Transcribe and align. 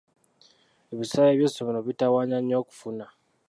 Ebisale 0.93 1.31
by'essomero 1.37 1.79
bintawaanya 1.85 2.37
nnyo 2.39 2.55
okufuna. 2.63 3.05